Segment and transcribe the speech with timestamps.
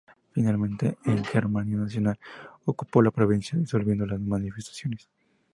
[0.31, 2.17] Finalmente la Gendarmería Nacional
[2.65, 5.07] ocupó la provincia, disolviendo las manifestaciones.